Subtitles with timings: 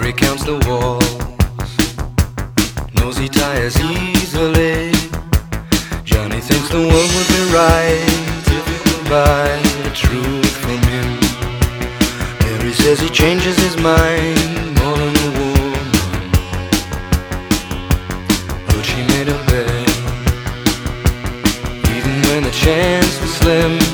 [0.00, 1.76] Mary counts the walls,
[2.94, 4.92] knows he tires easily.
[6.04, 8.00] Johnny thinks the world would be right
[8.48, 11.20] if he could buy the truth from him.
[12.40, 14.40] Mary says he changes his mind
[14.80, 15.90] more than a woman.
[18.68, 19.68] But she made a bet
[21.94, 23.89] Even when the chance was slim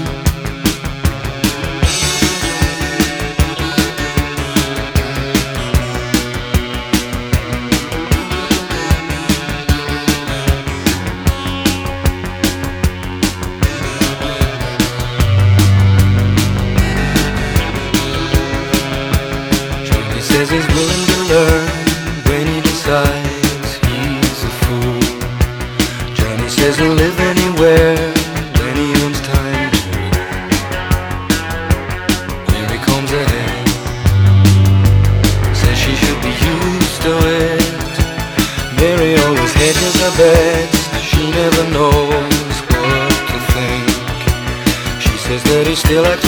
[45.86, 46.25] still acts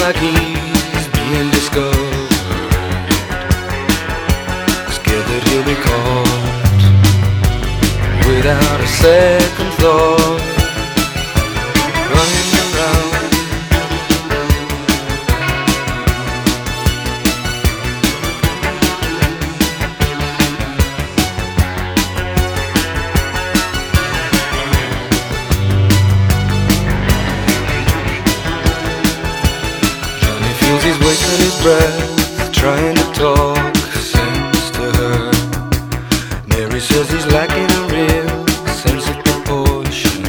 [36.69, 38.47] Mary says he's lacking a real
[38.77, 40.23] sense of proportion.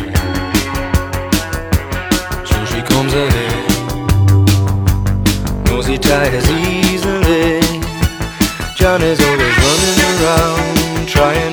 [2.48, 3.70] So she comes ahead
[5.66, 7.60] Knows he tires easily.
[8.74, 11.49] Johnny's always running around Trying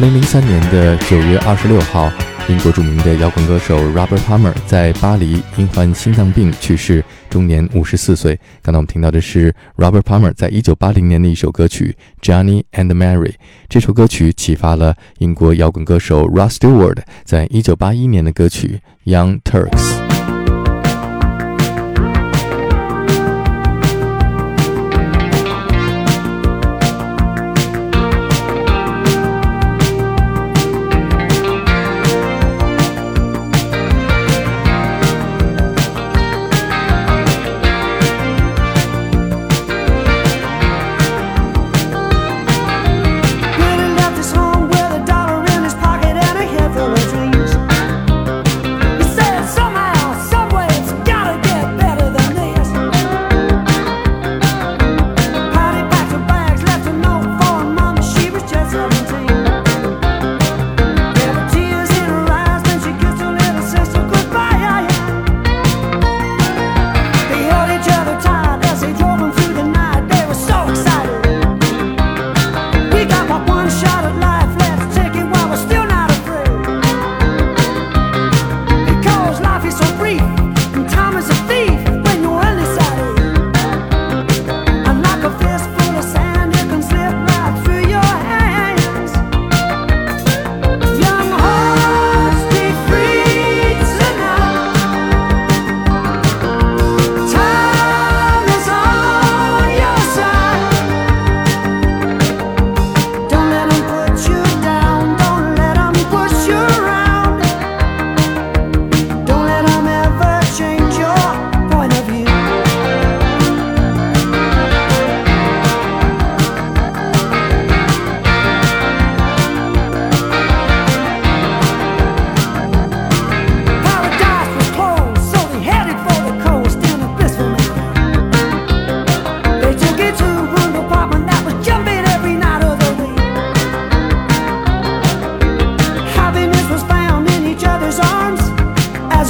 [0.00, 2.10] 二零零三年的九月二十六号，
[2.48, 8.34] 英国著名的摇滚歌手 Robert Palmer 在巴黎因患心脏病去世，终年五十四岁。
[8.62, 11.94] 刚才我们听到的是 Robert Palmer 在一九八零年的一首歌曲
[12.26, 13.28] 《Johnny and Mary》。
[13.68, 16.96] 这首歌曲启发了英国摇滚歌手 Rod Stewart
[17.26, 18.80] 在一九八一年的歌曲
[19.14, 20.08] 《Young Turks》。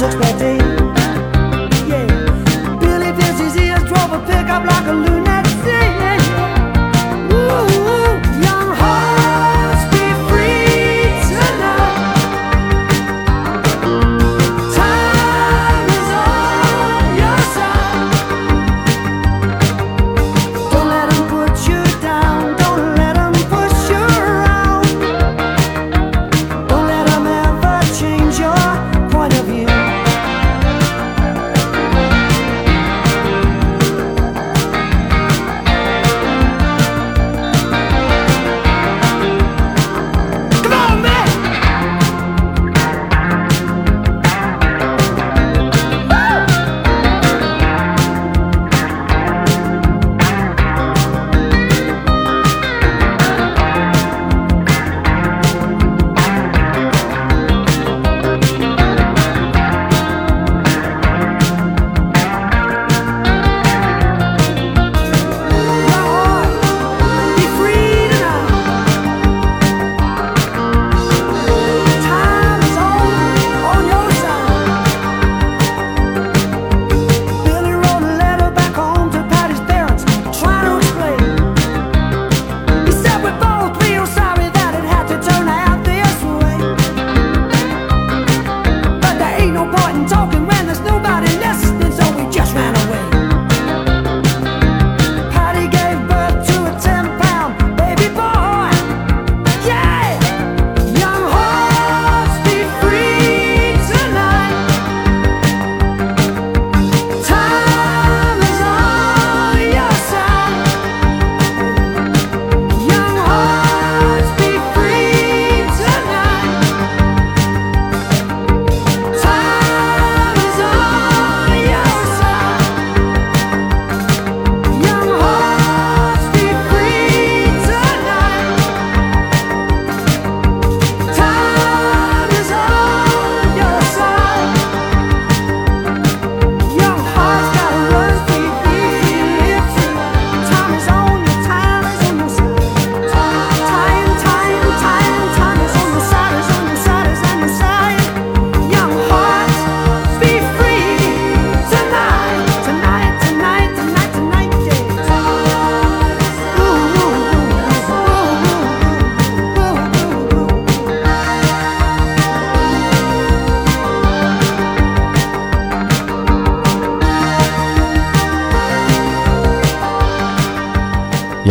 [0.03, 0.60] expecting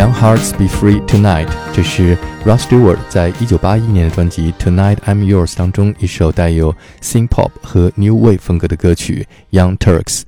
[0.01, 2.17] Young Hearts Be Free Tonight，这是
[2.47, 10.23] Rod Stewart 在1981年的专辑《Tonight I'm Yours》当中一首带有 synth pop 和 new wave 风格的歌曲《Young Turks》。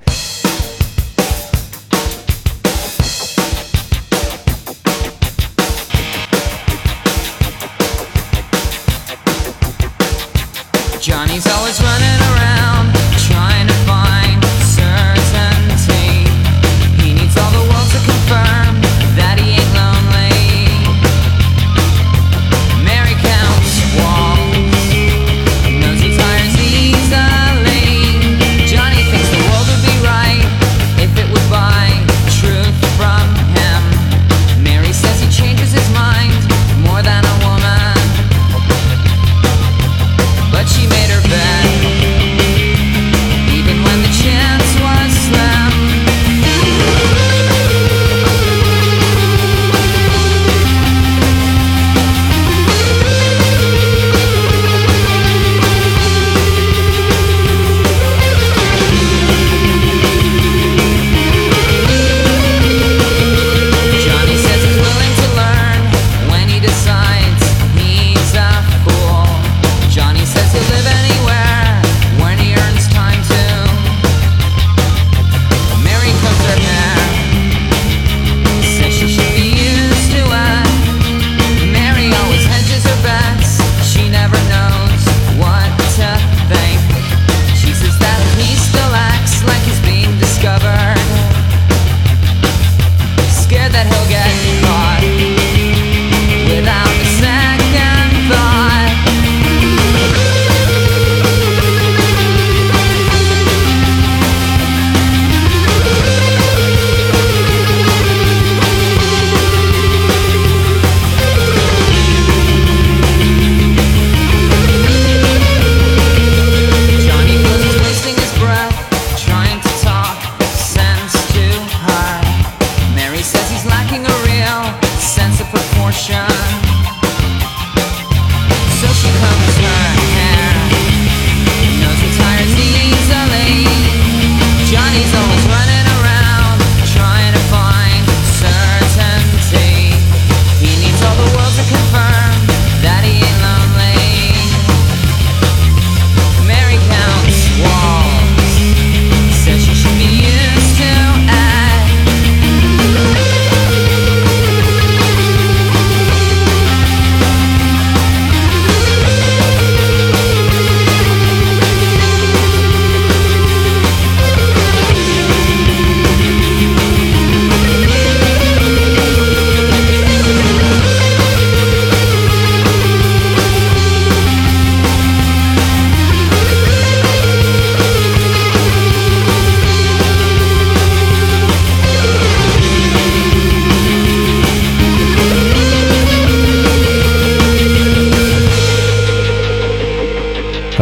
[11.00, 11.80] Johnny's always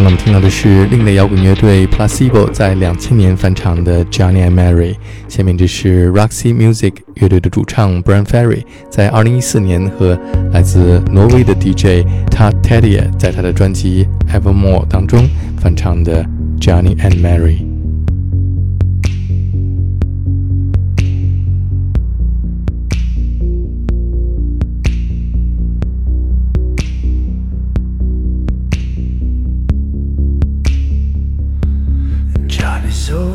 [0.01, 4.97] 刚刚我们听到的是另类摇滚乐队 Placebo 在两千年翻唱的 Johnny and Mary，
[5.29, 10.19] 下面这是 Roxy Music 乐队的主唱 Brian Ferry 在二零一四年和
[10.55, 15.29] 来自挪威的 DJ t a t e d i a 在他的专辑 Evermore 当中
[15.59, 16.25] 翻唱的
[16.59, 17.70] Johnny and Mary。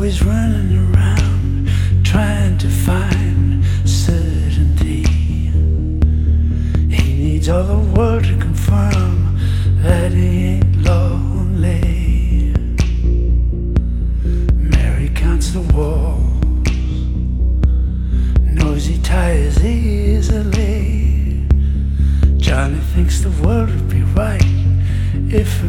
[0.05, 1.67] Always running around
[2.03, 5.01] trying to find certainty.
[6.93, 9.35] He needs all the world to confirm
[9.81, 12.53] that he ain't lonely.
[14.53, 16.21] Mary counts the walls,
[18.43, 21.47] knows he tires easily.
[22.38, 24.45] Johnny thinks the world would be right
[25.33, 25.63] if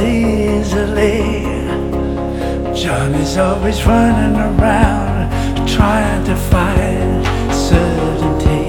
[0.00, 1.44] easily.
[2.74, 5.10] Johnny's always running around
[5.68, 8.64] trying to find certainty.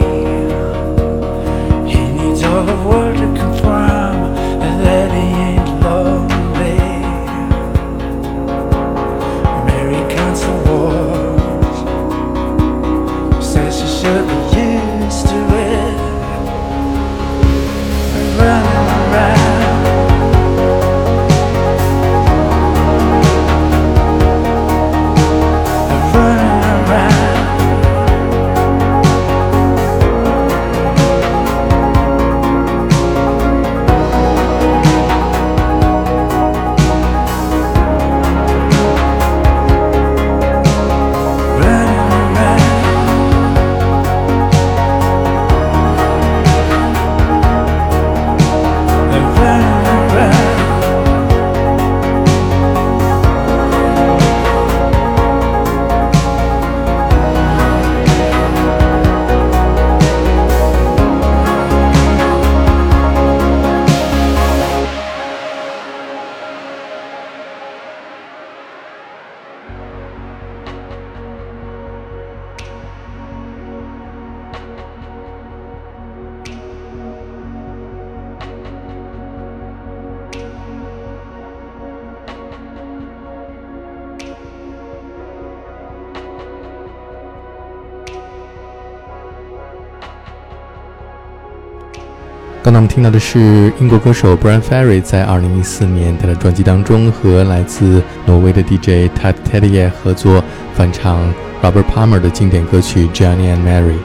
[1.91, 4.33] He needs all the world to confirm
[4.83, 5.60] that he ain't
[92.93, 103.95] 听到的是英国歌手 Brian Ferry 在2014年他的专辑当中和来自挪威的 DJ Ted Teddy 合作翻唱 Robert Palmer 的经典歌曲 Johnny and Mary。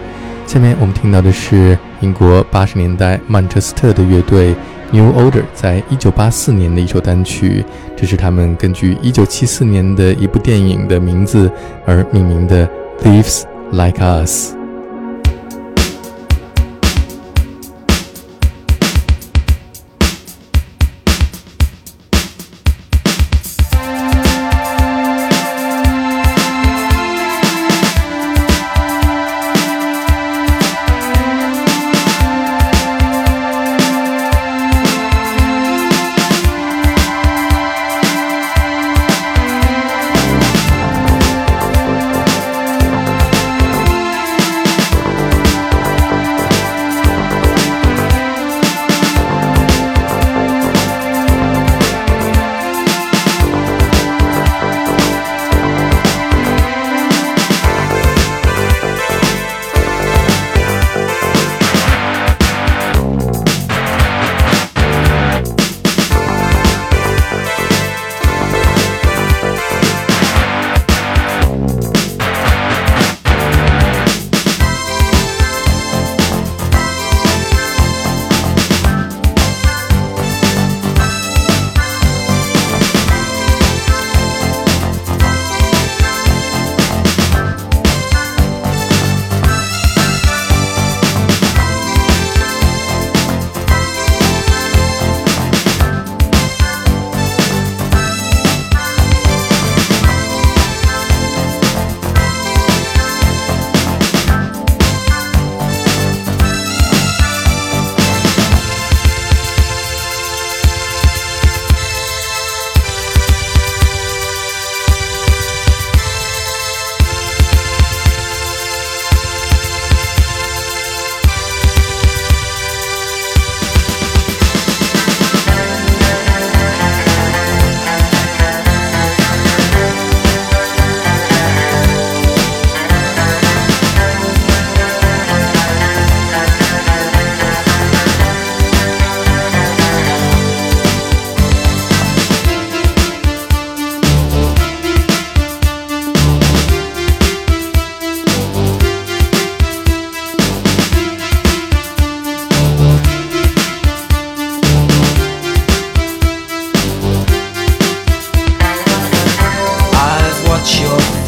[0.46, 4.55] 下面我们听到的是英国80年代曼彻斯特的乐队
[4.92, 7.64] New Order 在1984年的一首单曲，
[7.96, 11.51] 这是他们根据1974年的一部电影的名字
[11.85, 12.68] 而命名的
[13.03, 14.55] Thieves Like Us。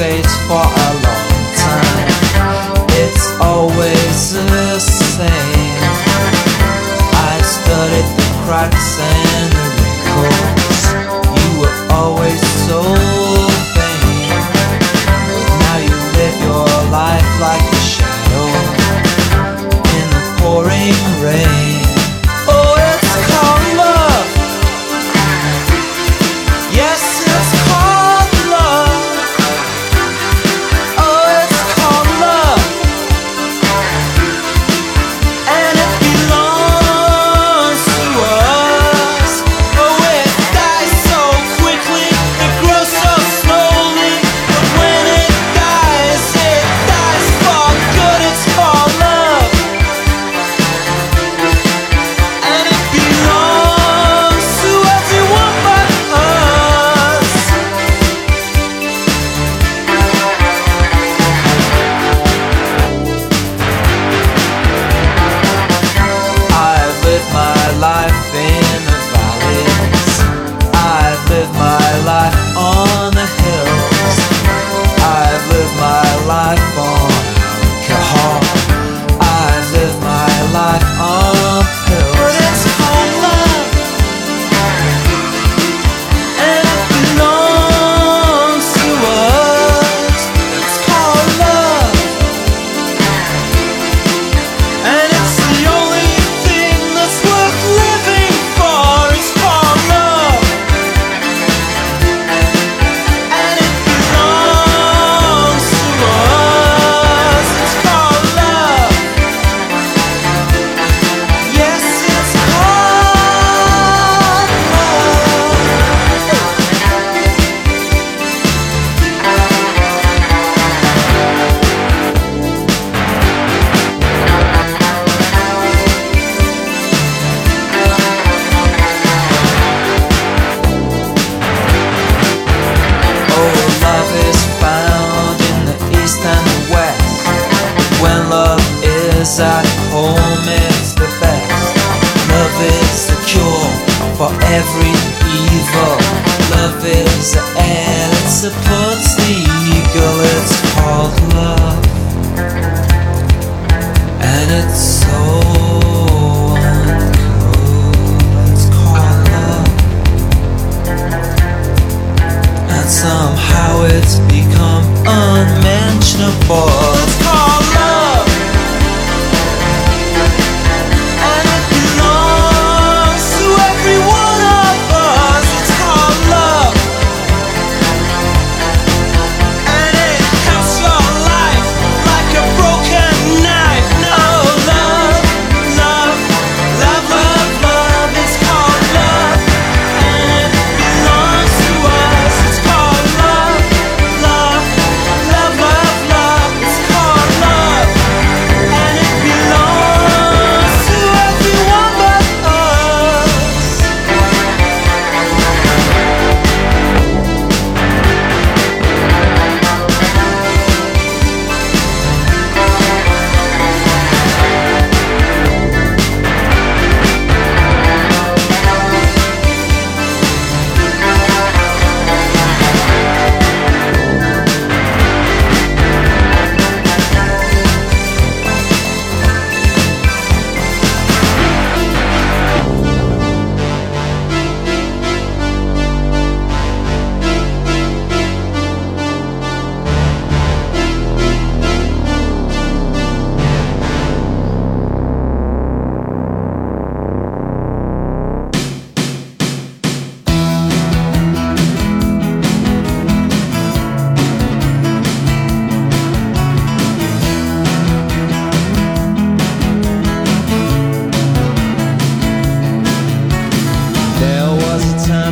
[0.01, 0.98] Oh,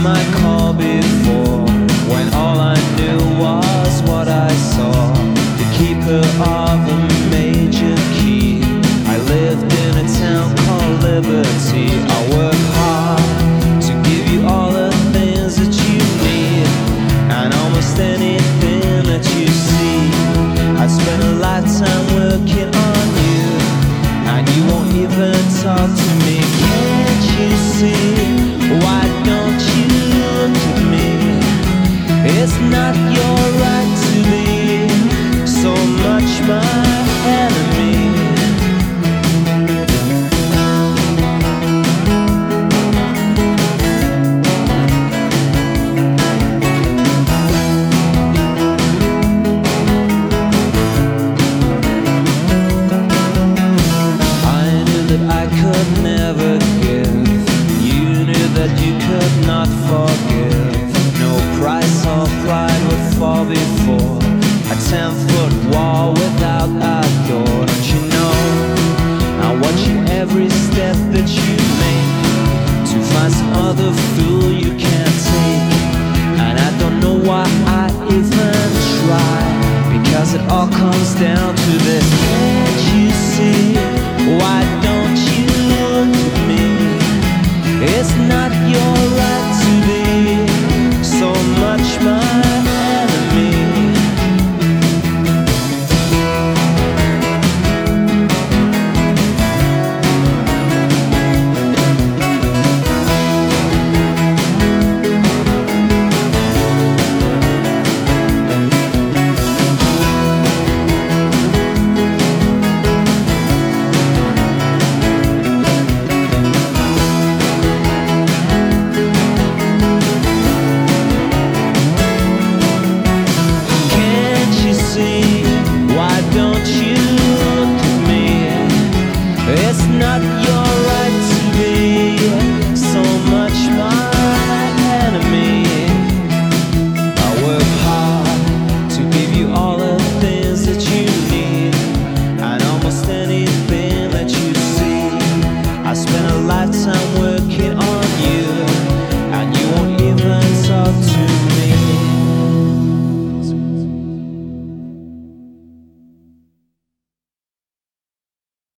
[0.09, 1.26] I called before